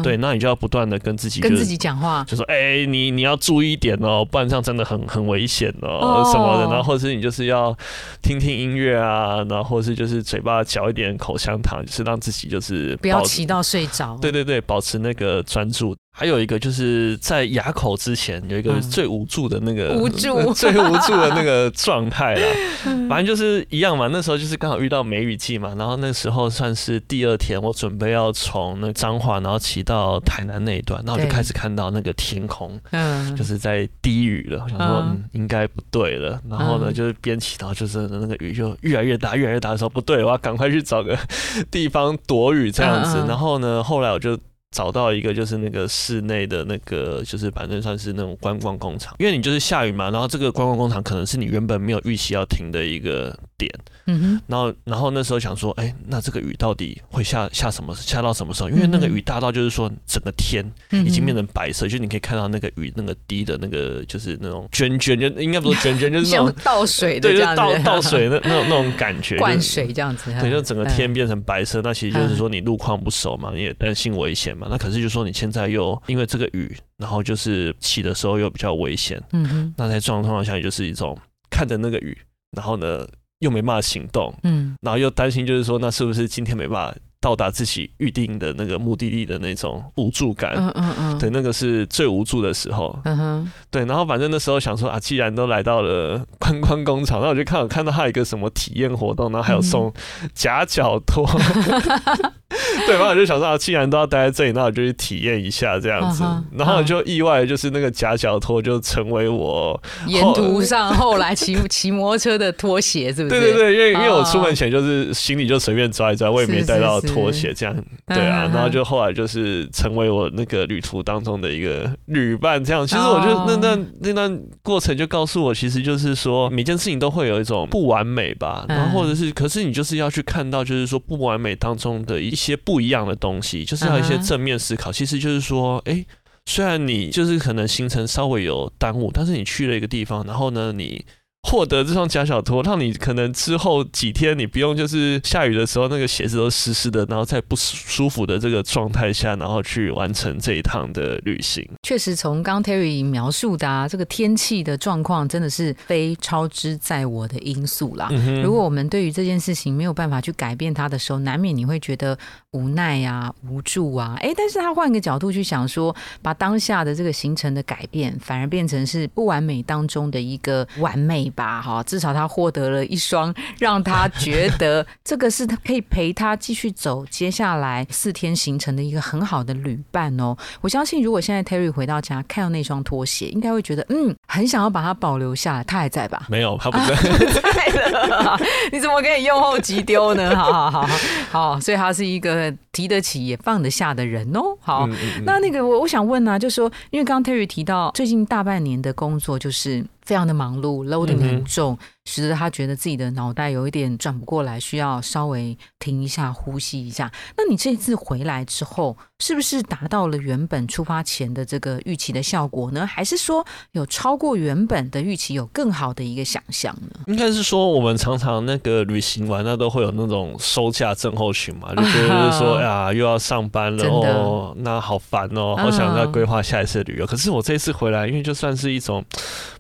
[0.01, 2.23] 对，那你就要不断的跟自己、跟自己讲话。
[2.27, 6.63] 就说：“哎、你你要注意一点哦，不然这样真的很很危险哦，什么的。
[6.71, 7.75] 然后或者是你就是要
[8.21, 14.17] 听听音乐啊，然后或者是就是嘴巴嚼一点口香糖，就是让自己就是不要骑到睡着。
[14.21, 15.95] 对对对，保持那个专注。
[16.19, 20.17] 还有一个就是在垭口之前有一个嗯最无助的那个、无助
[20.51, 22.41] 最无助的那个状态啦。
[23.08, 32.80] 反正就是一样嘛，那时候就是刚好遇到梅雨季嘛，然后那时候算是第二天，我准备要从那彰化，然后骑到台南那一段，然后我就开始看到那个天空。
[32.89, 41.15] 嗯，就是在低雨了，我想说嗯嗯应该不对了，然后呢嗯就是边骑到就是那个雨就越来越大越来越大的时候不对，我要赶快去找个
[41.69, 44.36] 地方躲雨这样子然后呢后来我就。
[44.77, 53.71] 找到一个就是那个室内的那个，就是反正算是那种观光工厂，因为你就是下雨嘛，然后这个观光工厂可能是你原本没有预期要停的一个点，
[54.05, 58.69] 嗯哼，然后然后那时候想说，哎，那这个雨到底会下下什么下到什么时候？
[58.69, 70.31] 因为那个雨大到就是说整个天已经变成白色，就你可以看到那个雨那个滴的那个就是那种涓涓，就应该不是涓涓，就是那像种倒水的对，就倒倒水那 那种那种感觉，灌水这样子。
[70.39, 74.67] 对，就整个天嗯变成白色，那其实就是说你路况不熟嘛，你也担心危险嘛。
[74.69, 81.17] 那可是就说你现在又因为这个雨，然后就是起的时候又比较危险，嗯哼，那在状况下就是一种
[81.49, 82.17] 看着那个雨，
[82.51, 83.07] 然后呢
[83.39, 84.76] 又没办法行动，嗯。
[84.82, 90.53] 然后又担心就是说那是不是今天没办法到达自己预定的那个目的地的那种无助感。
[90.56, 92.97] 嗯嗯嗯，对，那个是最无助的时候。
[93.06, 99.91] 嗯哼，对，然后反正那时候想说啊，既然都来到了观光工厂，那我就看我看到他有一个什么体验活动，然后还有送
[100.34, 101.25] 夹脚拖，
[102.86, 106.45] 对，然后我就想说，啊，既然都要待在这里，那我就去体验一下这样子嗯。
[106.51, 113.41] 然后就意外，就是那个夹脚拖就成为我沿途上后来骑 骑摩托车的拖鞋，是不是？
[113.41, 117.75] 对对对，因为因为我出哦门前就是行李就随便抓一抓，我也没带到是是拖鞋，这样
[118.08, 122.86] 对啊嗯，然后就后来就是成为我那个旅途当中的一个旅伴，这样。
[122.86, 134.91] 其实我觉得那哦段那段过程就告诉我，其实就是说每件事情都会有一种不完美吧，嗯然后或者是，可是你就是要去看到，就是说不完美当中的一些不一样的东西，就是要一些正面思考。
[134.91, 136.06] 其实就是说，哎。
[136.49, 141.03] 虽然你就是可能行程稍微有耽误，但是你去了一个地方，然后呢，你
[141.49, 151.65] 获得这双假小拖，让你可能之后几天你不用就是下雨的时候那个鞋子都湿湿的，然后在不舒服的这个状态下，然后去完成这一趟的旅行。
[151.83, 158.10] 确实，从刚 Terry 描述的啊，这个天气的状况真的是非超之在我的因素啦。
[158.12, 162.17] 嗯如果我们对于这件事情没有办法去改变它的时候，难免你会觉得
[162.51, 164.17] 无奈啊、无助啊。
[164.19, 171.84] 哎，但是他换个角度去想说，把当下的这个行程的改变，反而变成是不完美当中的一个完美吧，哈。
[171.84, 180.36] 至少他获得了一双让他觉得 这个是他可以陪他继续走接下来四天行程的一个很好的旅伴哦。
[180.62, 185.63] 我相信，如果现在 Terry 回到家看到那双拖鞋，应该会觉得嗯，很想要把它保留下来。
[185.63, 186.26] 他还在吧？
[186.30, 186.95] 没有，他不在。
[187.41, 188.39] 在了，
[188.73, 190.36] 你怎么可以用后即丢呢？
[190.36, 190.89] 好好好
[191.32, 194.58] 好，所以他是一个提得起也放得下的人哦。
[194.60, 207.11] 好，嗯嗯嗯那那个我我想问啊，就说因为刚刚 Terry 提到最近大半年的工作就是非常的忙碌，loading 很重，使得他觉得自己的脑袋有一点转不过来，需要稍微停一下，呼吸一下。
[207.35, 212.87] 那你这次回来之后，是不是达到了原本出发前的这个预期的效果呢？
[212.87, 217.01] 还是说有超过原本的预期，有更好的一个想象呢？
[217.07, 227.05] 应该是说，我们常常那个旅行完，那都会有那种收假症候群嘛， 就觉得就是说，哎呀，又要上班了真的哦，那好烦哦，好想再规划下一次旅游。
[227.05, 229.03] 可是我这一次回来，因为就算是一种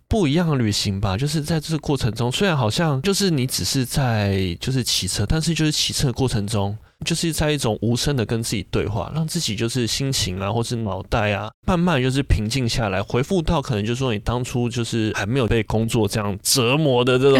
[0.07, 6.77] 不一样的旅行吧，就是在这个过程中，虽然好像就是你只是在就是骑车，但是就是骑车的过程中。
[7.05, 17.39] 就是在一种无声的跟自己对话，让自己就是心情啊，或是脑袋啊，慢慢就是平静下来，回复到可能就是说你当初就是还没有被工作这样折磨的这种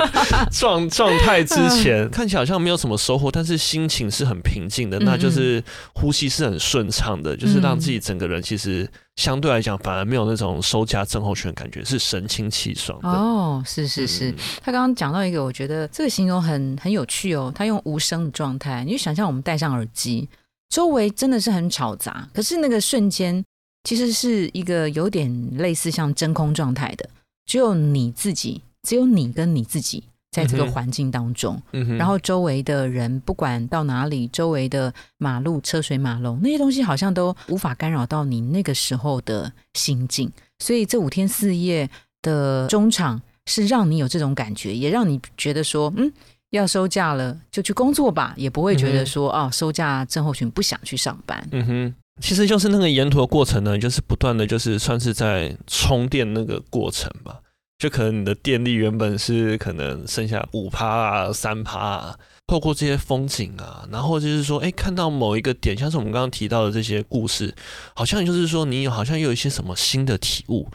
[0.50, 13.08] 状状态之前，看起来好像没有什么收获，但是心情是很平静的，嗯那就是呼吸是很顺畅的，就是让自己整个人其实相对来讲反而没有那种收家症候群的感觉，是神清气爽的。
[13.08, 17.52] 哦，是是是，嗯他刚刚讲到一个，我觉得这个形容很很有趣哦。
[17.54, 20.28] 他用无声的状态，你就想象我们戴上耳机，
[20.68, 23.44] 周围真的是很吵杂，可是那个瞬间
[23.84, 27.08] 其实是一个有点类似像真空状态的，
[27.46, 30.02] 只有你自己，只有你跟你自己
[30.34, 40.28] 在这个环境当中，嗯然后周围的人不管到哪里，周围的马路、车水马龙那些东西好像都无法干扰到你那个时候的心境。
[40.58, 41.88] 所以这五天四夜
[42.20, 46.12] 的中场是让你有这种感觉，也让你觉得说，嗯，
[46.50, 51.46] 要收假了就去工作吧，也不会觉得说，哦，收假症候群不想去上班。
[51.52, 57.38] 嗯哼，其实就是那个沿途的过程呢，就是不断的就是算是在充电那个过程吧。
[57.84, 67.54] 就可能你的电力原本是可能剩下五趴啊、三趴啊，透过这些风景啊，然后就是说，哎，看到某一个点，像是我们刚刚提到的这些故事，
[67.94, 70.66] 好像就是说你好像又有一些什么新的体悟。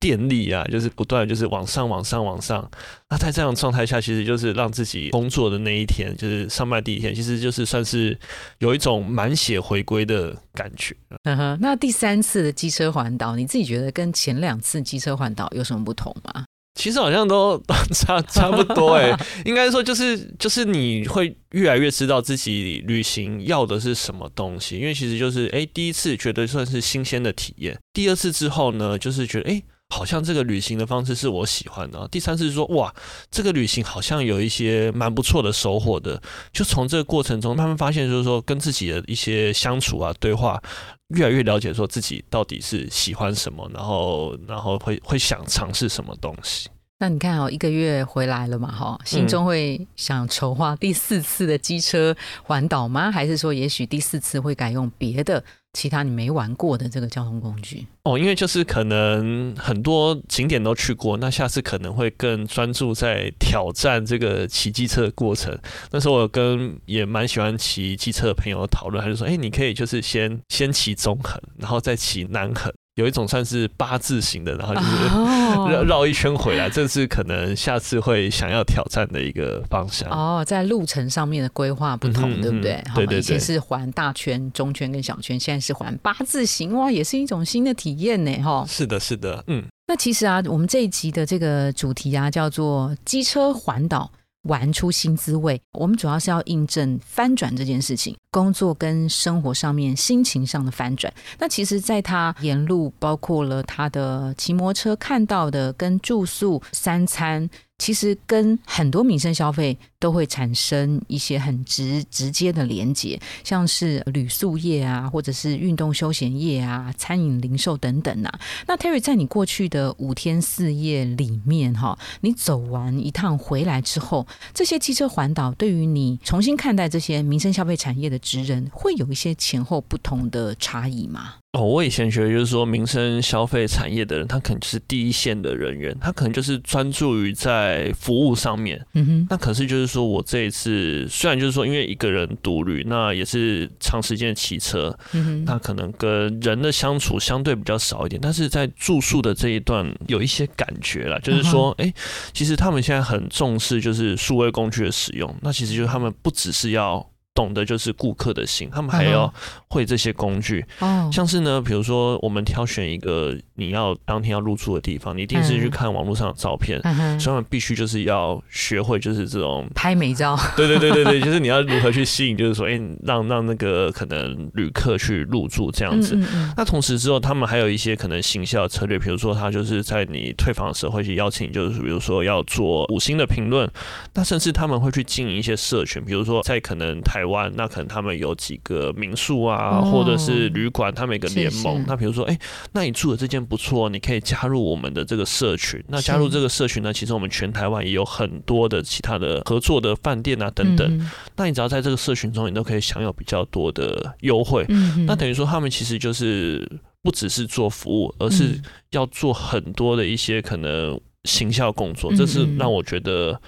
[0.00, 2.68] 电力啊，就是不断就是往上、往上、往上。
[3.10, 8.18] 那在这样的状态下，其实就是让自己工作的那一天，就是上班第一天，其实就是算是
[8.60, 10.96] 有一种满血回归的感觉。
[11.24, 16.44] 嗯哼，那第三次的机车环岛，你自己觉得跟前两次机车环岛有什么不同吗？
[16.78, 29.62] 其实好像都都 差差不多哎，应该说就是就是你会越来越知道自己旅行要的是什么东西，因为其实就是哎第一次觉得算是新鲜的体验，第二次之后呢，就是觉得哎。
[29.90, 32.08] 好像这个旅行的方式是我喜欢的。
[32.08, 32.94] 第三次说，哇，
[33.30, 36.22] 这个旅行好像有一些蛮不错的收获的。
[36.52, 40.62] 就从这个过程中慢慢发现，就是说跟自己的一些相处啊、对话，
[41.08, 46.68] 越来越了解说自己到底是喜欢什么，然后然后会会想尝试什么东西。
[47.02, 53.10] 那你看哦，一个月回来了嘛，哈，心中会想筹划第四次的机车环岛吗？
[53.10, 57.86] 还是说，也许第四次会改用别的其他你没玩过的这个交通工具？
[58.02, 65.56] 哦，因为就是可能很多景点都去过，那下次可能会更专注在挑战这个骑机车的过程。
[65.92, 80.10] 那时候我跟也蛮喜欢骑机车的朋友讨论，他就说：“哎、你可以就是先先骑中横，然后再骑南横。”有一种算是八字形的，然后就是绕绕一圈回来，这是可能下次会想要挑战的一个方向。
[80.10, 82.82] 哦，在路程上面的规划不同，对不对？
[82.94, 88.66] 对对对，以前是环大圈、中圈跟小圈，现在是环八字形，哇，也是一种新的体验呢，哈。
[88.68, 89.64] 是的，是的，嗯。
[89.88, 94.10] 那其实啊，我们这一集的这个主题啊，叫做机车环岛。
[94.42, 101.12] 玩出新滋味，我们主要是要印证翻转这件事情，工作跟生活上面心情上的翻转。
[101.38, 107.48] 那其实，在他沿路，包括了他的骑摩托车看到的，跟住宿、三餐。
[107.80, 118.40] 其实跟很多民生消费都会产生一些很直直接的连接，像是旅宿业啊，或者是运动休闲业啊，餐饮零售等等啊。
[118.68, 131.36] 那 Terry 在你过去的五天四夜里面，哈，你走完一趟回来之后，这些汽车环岛对于你重新看待这些民生消费产业的职人，会有一些前后不同的差异吗？
[131.52, 138.80] 哦，我以前觉得就是说，民生消费产业的人，他可能就是第一线的人员，他可能就是专注于在服务上面。
[138.94, 139.26] 嗯哼。
[139.28, 151.92] 那可是就是说我这一次，虽然就是说，因为一个人独旅，那也是长时间骑车，嗯哼，那可能跟人的相处相对比较少一点，但是在住宿的这一段有一些感觉了，就是说，哎，
[152.32, 157.09] 其实他们现在很重视就是数位工具的使用，那其实就是他们不只是要。
[157.32, 159.32] 懂得就是顾客的心，他们还要
[159.68, 160.64] 会这些工具，
[161.12, 166.80] 像是呢，比如说我们挑选一个你要当天要入住的地方，你一定是去看网络上的照片，
[167.18, 176.18] 所以他们必须就是要学会就是这种拍美照，对对对对对， 就是你要如何去吸引，就是说，哎，让让那个可能旅客去入住这样子。
[176.56, 183.70] 那同时之后，他们还有一些可能行销策略，比如说他就是在你退房的时候会去邀请，就是比如说要做五星的评论，
[184.14, 187.19] 那甚至他们会去经营一些社群，比如说在可能台。
[187.20, 191.84] 台湾那可能他们有几个民宿啊，或者是旅馆，他们一个联盟。
[191.86, 192.38] 那比如说，哎，
[192.72, 195.84] 那你住的这间不错，你可以加入我们的这个社群。
[195.86, 201.08] 那加入这个社群呢，其实我们全台湾也有很多的其他的合作的饭店啊等等。
[201.36, 204.64] 那你只要在这个社群中，你都可以享有比较多的优惠。
[205.06, 206.66] 那等于说，他们其实就是
[207.02, 208.58] 不只是做服务，而是
[208.92, 212.10] 要做很多的一些可能行销工作。
[212.14, 213.38] 这是让我觉得。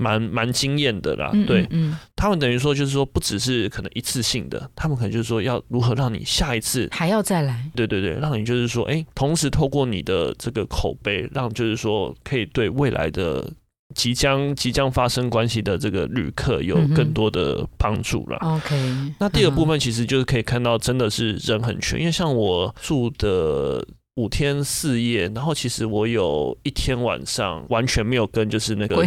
[0.00, 1.68] 蛮蛮惊艳的啦，对，
[2.14, 13.52] 他们等于说就是说不只是可能一次性的，他们可能就是说要如何让你下一次还要再来，对对对，让你就是说，哎，同时透过你的这个口碑，让就是说可以对未来的
[13.96, 18.36] 即将即将发生关系的这个旅客有更多的帮助了。
[18.38, 23.84] OK，那第二部分其实就是可以看到真的是人很全，因为像我住的。
[24.18, 29.06] 五天四夜，然后其实我有一天晚上完全没有跟就是那个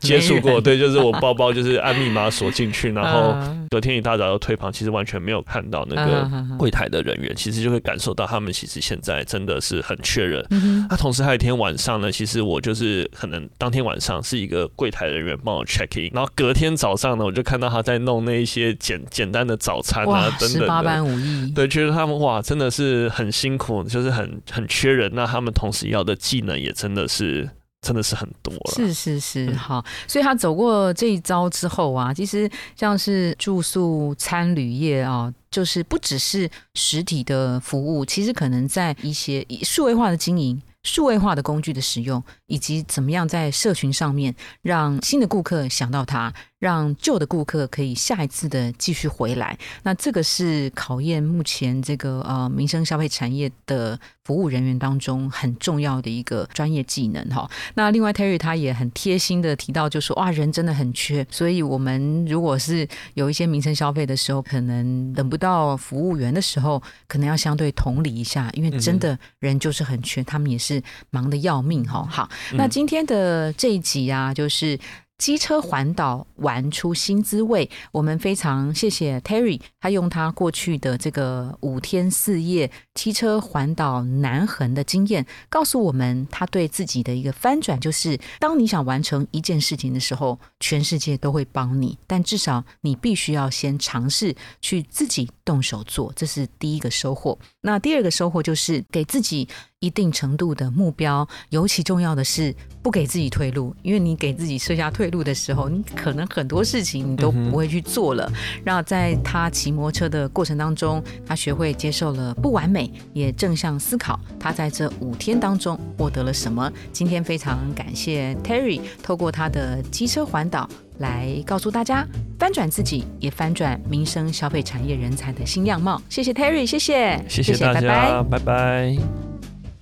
[0.00, 3.34] 接触过，对，就是我包包就是按密码锁进去， 然后
[3.70, 10.46] 隔天一大早要退房，其实完全没有看到那个柜台的人员，其实就会感受到他们其实现在真的是很缺人。
[10.90, 24.01] 那同时还有一天晚上呢，其实我就是可能当天晚上是一个柜台人员帮我 check in，然后隔天早上呢，我就看到他在弄那一些简简单的早餐啊等等八般武艺，对，觉得他们哇真的是很辛苦，就。
[24.01, 27.48] 是很很缺人，那他们同时要的技能也真的是
[27.80, 28.72] 真的是很多了。
[28.74, 40.60] 是是是，好，所以他走过这一招之后啊，其实像是住宿、餐旅业啊，就是不只是实体的服务，其实可能在一些数位化的经营。
[40.84, 42.20] 数位化的工具的使用，
[42.52, 57.50] 以及怎么样在社群上面让新的顾客想到它，让旧的顾客可以下一次的继续回来，那这个是考验目前这个呃民生消费产业的服务人员当中很重要的一个专业技能哈。
[57.72, 70.82] 那另外 Terry 他也很贴心的提到，就说哇人真的很缺，所以我们如果是有一些民生消费的时候，可能等不到服务员的时候，可能要相对同理一下，因为真的人就是很缺，他们也是。
[71.10, 74.78] 忙得要命哈，好，那今天的这一集啊，就是
[75.18, 77.70] 机车环岛玩出新滋味。
[77.92, 97.38] 我们非常谢谢 Terry，他用他过去的这个五天四夜机车环岛南横的经验，告诉我们他对自己的一个翻转，就是当你想完成一件事情的时候，全世界都会帮你，但至少你必须要先尝试去自己动手做，这是第一个收获。
[97.60, 99.48] 那第二个收获就是给自己。
[99.82, 108.30] 一定程度的目标，尤其重要的是不给自己退路，因为你给自己设下退路的时候，你可能很多事情你都不会去做了。
[108.64, 116.72] 然后在他骑摩托车的过程当中，他学会接受了不完美，也正向思考他在这五天当中获得了什么。
[116.92, 120.68] 今天非常感谢 Terry，透过他的机车环岛。
[120.98, 122.06] 来告诉大家
[122.38, 126.00] 翻转自己，也翻转民生消费产业人才的新样貌。
[126.08, 129.31] 谢谢 Terry，谢谢，谢谢大家，拜拜。